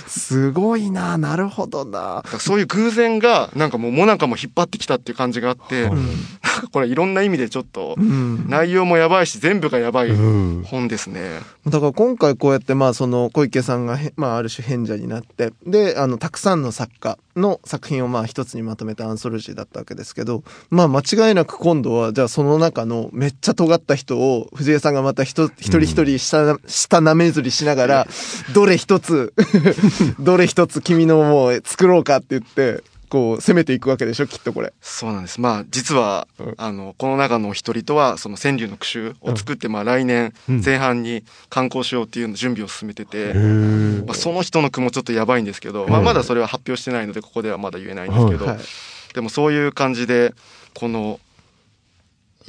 [0.31, 2.23] すごいななるほどな。
[2.39, 6.09] そういう偶然がなんかもうもなかも引っ張ってきたっていう感じがあって、うん、
[6.71, 7.95] これいろんな意味でちょっと
[8.47, 10.11] 内容もやばいし全部がやばい
[10.63, 28.07] 本ですね、うん、だから今回こうやってまあその小池さんがまあある種変者になってであのたくさんの作家の作品をまあ一つにまとめたアンソロジーだったわけですけどまあ間違いなく今度はじゃあその中のめっちゃ尖った人を藤江さんがまた一人一人下,、うん、下なめずりしながら
[28.53, 29.33] どれ一つ
[30.19, 34.71] どれ一つ君のもう作ろうかって言ってこう攻めていくわけでしょきっとこれ。
[34.79, 35.41] そうなんです。
[35.41, 48.59] まあ実は、うん、あのこの中のお一人とはその川柳の句集を作って、うん、まあ来年前半に刊行しようっていうの準備を進めてて、まあ、その人の句もちょっとやばいんですけど、まあ、まだそれは発表してないのでここではまだ言えないんですけど、はい、
[49.13, 50.33] でもそういう感じで
[50.73, 51.19] この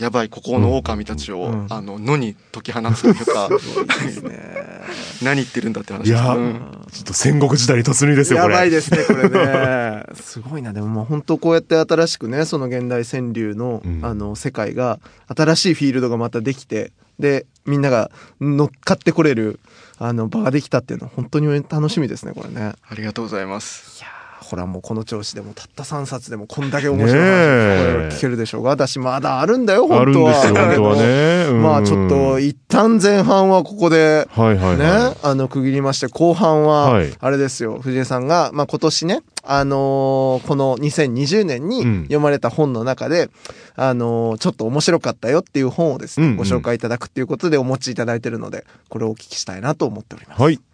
[0.03, 3.49] やばい孤高の狼たちを、うん、あの野に解き放つというか
[5.23, 6.61] 何言ってるんだって話いや、うん、
[6.91, 10.03] ちょっと戦国時代に突入ですよやばいですねこれね。
[10.21, 10.73] すごいな。
[10.73, 18.11] でもまあ本当こうやって新しくねその現代川柳の,、あの世界が新しいフィールドがまたできてでみんなが
[18.41, 19.61] 乗っかってこれる
[19.99, 22.73] あの場ができたっていうのは本当に楽しみですねこれね。
[22.89, 24.01] ありがとうございます。
[24.01, 30.35] いやこれはもうこの調子でもたった3冊でもこんだけ面白い話聞けるでしょうが私まだあるんだよ本当は。
[30.35, 31.47] 本当はね。
[31.51, 34.85] うん、まあちょっと一旦前半はここで、はいはいね
[35.23, 43.31] あの区切りまして後半はあれですよ、藤江さんが、まあ、今年ねあのー、この2020年に読まれた本の中で、うん、
[43.85, 50.43] あのー、ちょっと面白かったよっていう本をですね、うんうん、ご紹介いただくっていうことでお持ちいただいてるのでこれをお聞きしたいなと思っております。
[50.43, 50.72] はい、はい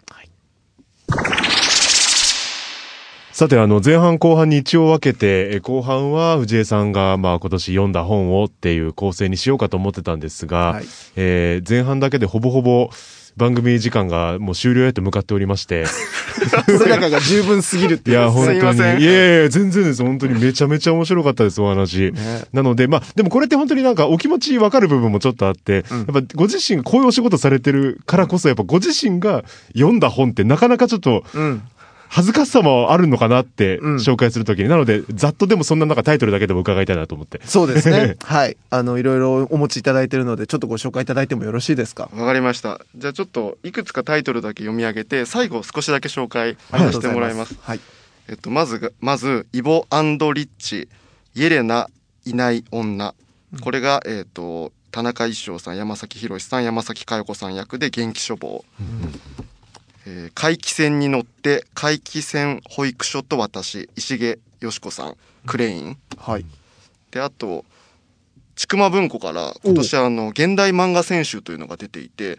[3.39, 12.91] さて、あの、前半後半に一応分けて、後半は藤江さんが、まあ、今年読んだ本をっていう構成にしようかと思ってたんですが、はい、えー、前半だけでほぼほぼ、
[13.37, 15.87] 番組時間がもう終了へと向かっておりまして。
[16.67, 18.79] それが十分すぎるっていや、本当に。
[18.79, 20.03] いやいや、全然です。
[20.03, 22.11] 本当にめちゃめちゃ面白かったです、お話。
[22.11, 22.15] ね、
[22.53, 31.63] なので、まあ、でもこれって本当になんかお気持ちわかる部分もちょっとあって、うん、やっぱご自身がこういうお仕事されてるからこそ、やっぱご自身が読んだ本ってなかなかちょっと、うん
[32.09, 37.41] 恥ずかしさもあるのかなって紹介するときに、うん、なので、ざっとでもそんな中タイトルだけでも伺いたいなと思って。
[37.45, 38.17] そうですね。
[38.25, 38.57] はい。
[38.71, 42.11] あの、いろいろお持ちいただいてるので、ちょっとご紹介いただいてもよろしいですか？
[42.15, 42.81] わかりました。
[42.97, 47.57] じゃあちょっと、いくつかタイトルだけ読み上げて、最後少しだけ紹介させてもらいます。
[47.61, 47.81] はい。
[48.29, 50.89] えっと、まず、まず、イボリッチ、
[51.35, 51.89] イエレナ、
[52.25, 53.15] いない女。
[53.61, 58.65] これが、えっと、田中一生さん、山崎宏さん、山崎佳代子さん役で元気処方。
[58.81, 59.13] うん
[60.09, 65.17] えー、回帰船に乗って回帰船保育所と私石毛よしこさん
[65.47, 66.47] クレイン、はい、
[67.11, 67.67] であと
[68.57, 72.39] 千曲文庫から今年あの現代漫画選集というのが出ていて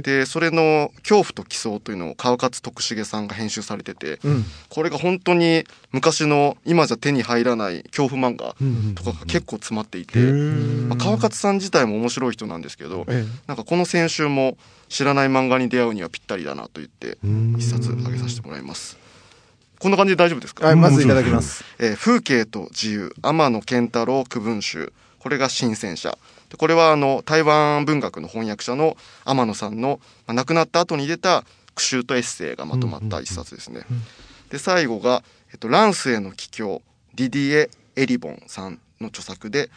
[0.00, 8.54] でそれの「恐怖と奇想」というのを川勝徳重さんが編集されてて、うん、これが本当に昔の今じゃ手に入らない恐怖漫画
[8.94, 13.04] とかが結構詰まっていて、まあ、川勝さん自体も面白い人なんですけど
[13.46, 14.56] なんかこの選集も
[14.88, 17.18] 知らない漫画に出会うにはぴったりだなと言って
[17.58, 18.96] 一冊あげさせてもらいます。
[19.78, 20.66] こんな感じで大丈夫ですか？
[20.66, 21.64] はい、まずいただきます。
[21.78, 24.92] えー、風景と自由、天野健太郎区分集。
[25.20, 26.16] これが新鮮者。
[26.56, 33.82] これはあの台湾文学の翻訳者の天野さんの、まあ、亡くなった後に出た句集とエッセイがまとまった一冊ですね。
[34.50, 35.22] で最後が、
[35.52, 36.82] えっと、ランスへの帰郷
[37.14, 39.70] ディディエ・エリボンさんの著作で、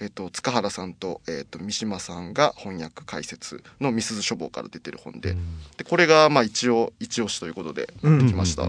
[0.00, 5.36] えっと、塚原さんと,、えっと三島さんが翻訳解説の「みすず書房」から出てる本で
[5.76, 8.68] でこれがまあ一応一押しということでできました。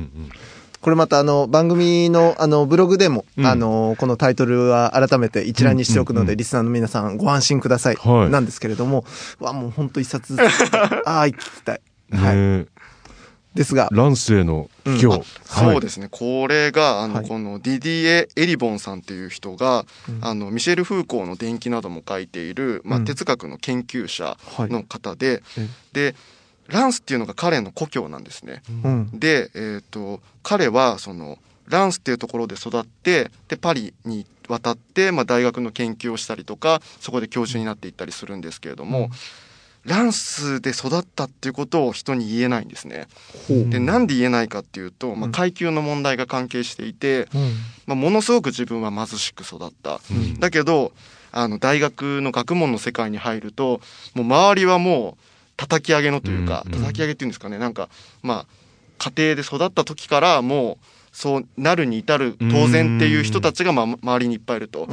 [0.82, 7.97] これまたあの番組のあのブログでも、うん、あのこのタイトルは改めて一覧にしておくので、リスナーの皆さんご安心ください、
[8.30, 9.03] なんですけれども、
[9.39, 10.73] わもう本当一冊ずつ
[11.05, 11.82] ああ聞きたい。
[12.13, 12.67] はい。
[13.53, 13.89] ですが。
[13.91, 14.99] ランスへのうん。
[14.99, 16.07] そうですね。
[16.09, 24.37] これがあの、はい、このディディエ・エリボンさんっていう人が、うん、あのミシェル・フーコーの伝記なども書いている、まあ、哲学の研究者
[24.67, 26.15] の方で、はい、で
[26.67, 28.61] ランスっていうのが彼の故郷なんですね。
[29.13, 39.09] で、えーと、彼はそのランスっていうところで育ってでパリに渡って、まあ、大学の研究をしたりとかそこで教授になっていったりするんですけれども、
[39.86, 43.07] ランスで育ったっていうことを人に言えないんですね。
[43.47, 47.53] でなんで言えないかっていうと、まあ、階級の問題が関係していて、うん、
[47.88, 50.01] まあ、ものすごく自分は貧しく育った。
[50.11, 50.91] うん、だけど
[51.32, 53.82] あの大学の学問の世界に入ると
[54.15, 55.23] もう周りはもう
[55.55, 57.57] 叩き上げのというか、うん、叩き上げっていうんですかね。
[57.57, 57.89] なんか
[58.21, 58.45] まあ
[58.97, 64.88] 家庭で育った時からもうそうなるに至る当然っていう人たちが、まあ、周りにいっぱいいると。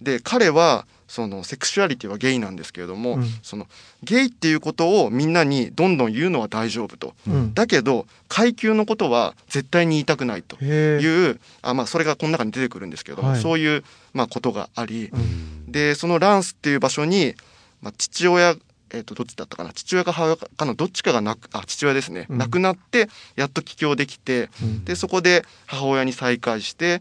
[0.00, 3.66] で彼はそのセクシュアリティはゲイなんですけれども、うん、その
[4.02, 13.84] ゲイっていうことをみんなにどんどん言うのは大丈夫と、うん、だけど階級のことは絶対に言いたくないというあ、まあ、それがこの中に出てくるんですけれども、はい、そういう、
[14.14, 17.34] まあ、ことがあり、うん、でそのランスっていう場所に、
[17.82, 18.56] まあ、父親
[18.94, 19.72] えー、とどっちだったかな？
[19.72, 24.50] 父親か母親かのどっちかがなくあ父親ですね、亡くなってやっと帰郷できて、
[24.84, 27.00] でそこで母親に再会して、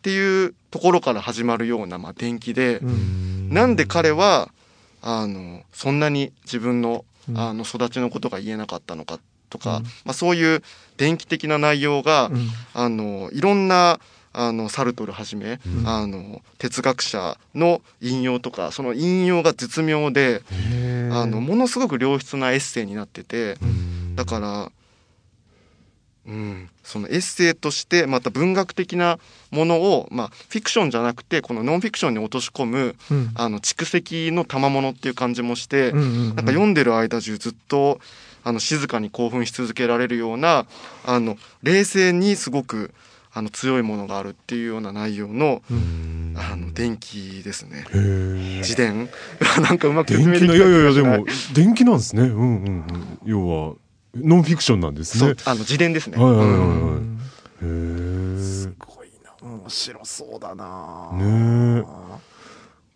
[0.00, 2.80] っていうところから始まるような、まあ、伝記で
[3.50, 4.50] なんで彼は
[5.02, 9.20] あのそんなに自分のあの育ちのことが言えなかったのか
[9.50, 10.62] とか、うん、まあ、そういう
[10.96, 14.00] 伝記的な内容が、うん、あのいろんな
[14.32, 20.42] あのサルトルはじめ、うん、あの哲学者の引用とかその引用が絶妙で
[21.12, 23.56] あのものすごく良質なエッセイになってて
[24.14, 24.72] だから
[26.26, 29.18] うん、そのエッセイとしてまた文学的な
[29.50, 38.00] ものを、まあ、フィクションじゃなくてこのノンフィクションに落とし込む、うん、あの蓄積の賜物っていう感じもして、うんうんうん、なんか読んでる間中ずっと
[38.44, 40.66] あの静かに興奮し続けられるような
[41.04, 42.92] あの冷静にすごく
[43.32, 45.62] あの強いものがあるっていうような内容の
[46.34, 47.84] あの電気ですね。
[48.58, 49.08] 自伝。
[49.62, 50.56] なんかうまく説明できない。
[50.56, 52.22] いやいやいやでも電気なんですね。
[52.22, 52.84] うんうんうん。
[53.24, 53.74] 要は
[54.14, 55.34] ノンフィクションなんですね。
[55.44, 56.16] あの自伝ですね。
[56.16, 56.64] はいはいはいは
[56.96, 58.36] い。
[58.36, 59.32] へすごいな。
[59.40, 61.12] 面白そうだな。
[61.14, 61.84] ね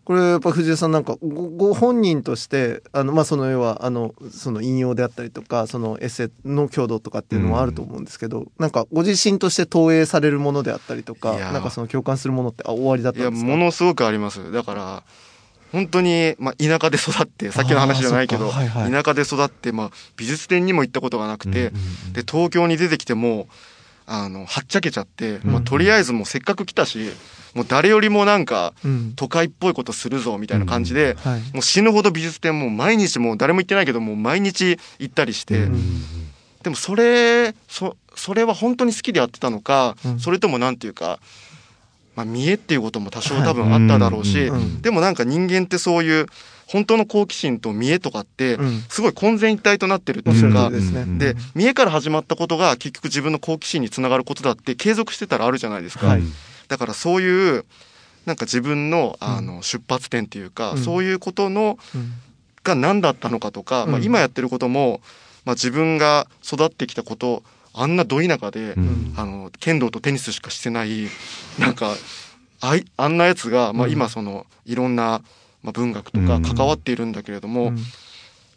[0.03, 13.47] これやっぱ藤井さんなんかごご本人としてあのまあその要はあのその引用であったりとかそのエッセイの強度とかっていうのもあると思うんですけど、うん、なんかご自身として投影されるものであったりとかなんかその共感するものってあ終わりだったんですか？
[13.47, 15.03] いやものすごくありますだから
[15.71, 23.47] 本当に、まあ、田舎で育ってさっきの話じゃないけど、はいはい、田舎で育って、まあ、美術展にも行ったことがなくて、うんうんうん、で東京に出てきても
[24.07, 27.09] あのはっちゃけちゃって、まあ、とりあえずもうせっかく来たし
[27.55, 28.73] もう誰よりもなんか
[29.15, 35.81] 都会っぽいことするぞみたいな感じで、うんはい、もう死ぬほど美術展も毎日もう誰も行ってないけどもう毎日行ったりして、うん、
[36.63, 41.19] でもそれそそれは本当に好きでやってたのか、うん、それともなんていうか
[42.15, 44.51] まあ、見栄っていうことも多少多分あっただろうし、
[44.81, 46.27] でもなんか人間ってそういう
[46.67, 48.57] 本当の好奇心と見栄とかって
[48.89, 56.17] すごい混然一体となってるっていうか、で見栄から始まったことが結局自分の好奇心につながることだって継続してたらあるじゃないですか。
[56.67, 57.65] だからそういう
[58.25, 61.77] なんか自分のあの出発点っていうか、そういうことの
[62.63, 65.01] が何だったのかとか、まあ、今やってることも、
[65.45, 67.43] まあ、自分が育ってきたこと
[67.77, 71.07] あんなど田舎で、うん、あの剣道とテニスしかしてない
[71.59, 71.93] なんか
[72.61, 75.21] あいあんなやつが、まあ、今そのいろんな、
[75.61, 77.77] まあ、文学とか関わっているんだけれども、うん、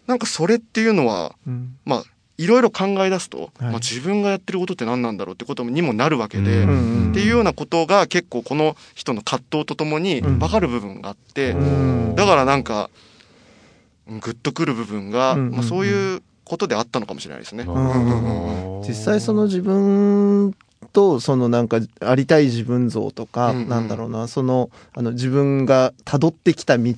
[0.06, 2.04] なんかそれっていうのは、うん、まあ
[2.38, 11.54] いろいろ考え出すと、はい、まあ、自分がやってることって何なんだろうってことにもなるわけで、うん、っていうようなことが結構この人の葛藤とともに分かる部分があって、
[12.14, 12.90] だからなんか
[14.06, 17.64] グッとくる部分が、まあ、そういうことであったのかもしれないですね。
[18.86, 20.54] 実際その自分
[20.98, 26.92] とそのなんかありたい自分像とか、なんだろうなそのあの自分が辿ってきた道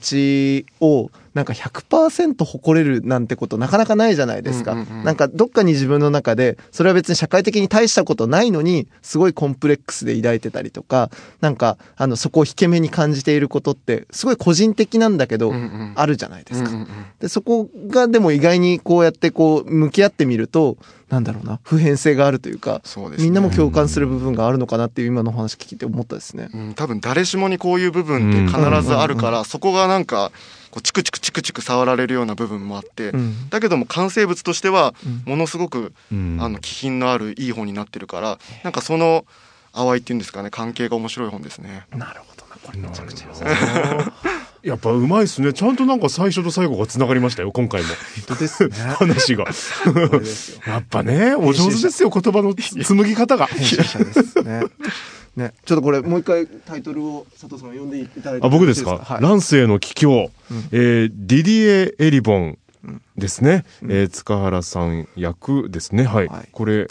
[0.80, 5.04] をなんか100%誇れるなんてことなかなかないじゃないですか、うんうんうん。
[5.04, 16.88] なんかどっかに自分の中で、それは別に社会的に大したことないのに、すごいコンプレックスで抱いてたりとか、なんか、あの、そこを引け目に感じていることって、すごい個人的なんだけど、うんうん、あるじゃないですか、うんうん。
[17.20, 20.78] で、そこがでも意外にこうやってこう、向き合ってみると、
[21.10, 26.48] なんだろうな、普遍性があるというか、うね、みんなも共感する部分があるのかなっていう今の話聞いて思ったですね。
[26.54, 30.30] うん、多分誰しもにこういう部分って必ずあるから、そこがなんか、
[30.70, 34.94] こうチクチクチクチク触られるような部分もあって、うん、だけども完成物としては
[35.26, 39.24] ものすごく、うん、あの気品のあるいい本になってるからなんかその
[39.72, 41.86] 淡いっていうんですかね関係が面白い本ですね。
[41.90, 43.26] なるほどなこれめちゃくちゃ
[44.62, 45.52] やっぱうまいっすね。
[45.52, 47.88] ちゃんとなんか最初と最後が繋がりましたよ、今回も。
[47.88, 47.96] 本
[48.28, 48.76] 当ですね。
[48.98, 49.46] 話が。
[50.66, 53.46] やっぱね、お上手ですよ、言葉の紡ぎ方が。
[53.46, 54.62] 編集者ですね。
[55.36, 62.58] ね、ちょっとこれもう一回タイトルを佐藤さん読んでいただいてあ僕ですか、はい、乱世の帰郷、うん、えー、ディディエ・エリボン
[63.16, 66.88] ですね、うん、えー、塚原さん役ですねはい、はい、これ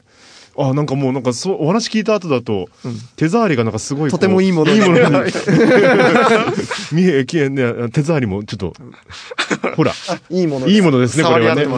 [0.62, 5.32] あなんかもうなんかそうお話聞いた後だと、うん、手触りがなんかすごいとてもいいものいいものに
[6.92, 8.74] 見えきえね手触りもちょっと
[9.76, 9.94] ほら。
[10.30, 11.66] いいものいいものですねこれはね。
[11.66, 11.72] ね。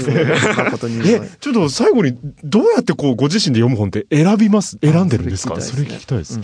[1.06, 4.80] えちょっと最後にどうやってこうご自身で読む本って選びます？
[4.82, 5.62] 選んでるんですか？
[5.62, 6.44] それ聞きたいです、うん、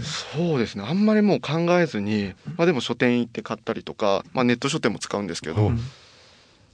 [0.49, 0.85] そうですね。
[0.87, 5.79] あんまりもう考えずにまあでも書店行って買ったりとかまあネット書店も使うんですけど、うん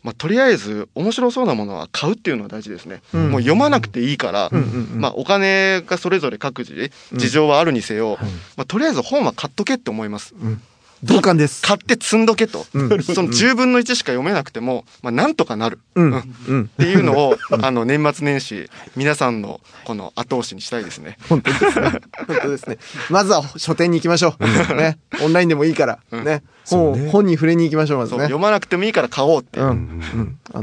[0.04, 8.28] まあ、とりあえず面白そうなものは買うっていうのは大事ですね、うん、もう読まなくていいから、うんうんうん、まあ、お金がそれぞれ各自事情はあるにせよ、うん、
[8.58, 10.62] まあ、とりあえず本は買っとけって思います、うん
[11.04, 11.62] 同感です。
[11.62, 12.66] 買って積んどけと。
[12.74, 15.80] うん、 その10分の1しか読めなくても、まあ、なんとかなる。
[15.96, 16.24] うん。
[16.48, 21.18] うん、っていうのを、 あの、年末年始、皆さんの、この後押しにしたいですね。
[21.28, 21.92] 本当ですね。
[22.28, 22.78] 本当ですね。
[23.10, 24.76] まずは書店に行きましょう。
[24.76, 24.98] ね。
[25.22, 26.00] オンラインでもいいから。
[26.12, 26.42] ね。
[26.70, 28.20] 本、ね、本に触れに行きましょう、まずね。
[28.22, 29.74] 読まなくてもいいから買おうってう。
[29.74, 30.02] ん。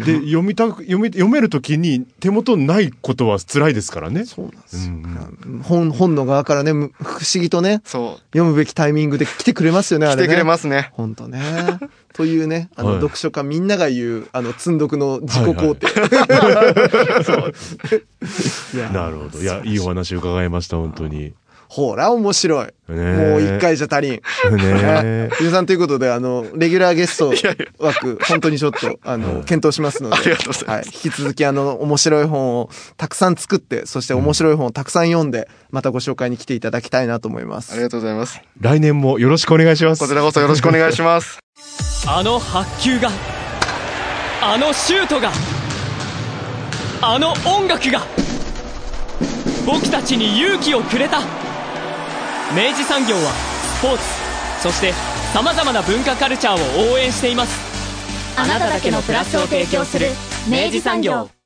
[0.05, 4.25] で、読みたく、読み、読めるときに手元ないことは辛いですからね。
[4.25, 4.95] そうなんですよ。
[5.63, 6.91] 本、本の側からね、不思
[7.35, 8.21] 議とね、そう。
[8.33, 10.23] 読むべきタイミングで来てくれますよね、あれね。
[10.23, 10.91] 来てくれますね。
[10.93, 11.41] 本当ね。
[12.13, 15.87] というね、あの、読書家みんなが言う、あの、積んどくの自己肯定。
[18.93, 19.39] なるほど。
[19.39, 21.33] いや、いいお話伺いました、本当に。
[21.71, 22.67] ほら、面白い。
[22.93, 24.13] もう一回じゃ足りん。
[24.15, 27.33] ね皆 さんということで、あの、レギュラーゲスト
[27.79, 30.17] 枠、本当にちょっと、 あの、検討しますので。
[30.17, 30.89] ありがとうございます。
[30.89, 31.03] はい。
[31.05, 37.73] 引き続き、あの、面白い本をたくさん作って、そして面白い本をたくさん読んで、またご紹介に来ていただきたいなと思います。
[37.73, 38.41] ありがとうございます。
[38.61, 40.01] 来年もよろしくお願いします。
[40.01, 41.39] こちらこそよろしくお願いします。
[42.09, 43.13] あの発球が、
[44.43, 45.31] あのシュートが、
[47.01, 48.05] あの音楽が、
[49.65, 51.50] 僕たちに勇気をくれた。
[52.55, 53.33] 明治産業は
[53.79, 54.05] スポーツ
[54.61, 54.93] そして
[55.33, 57.71] さまざまな文化カルチャーを応援しています。
[58.37, 60.09] あなただけのプラスを提供する
[60.49, 61.40] 明治産業。